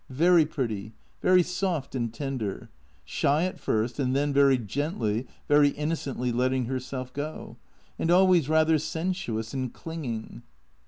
[0.09, 2.71] Very pretty, very soft and tender.
[3.05, 7.57] Shy at first, and then very gently, very innocently letting her self go.
[7.99, 10.41] And always rather sensuous and clinging."